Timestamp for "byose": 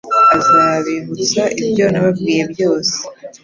2.51-2.93